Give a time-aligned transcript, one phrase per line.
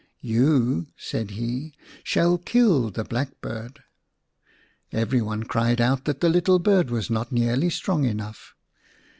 [0.39, 3.83] "You," said he," shall kill the blackbird."
[4.91, 8.55] Every one cried out that the little bird was not nearly strong enough.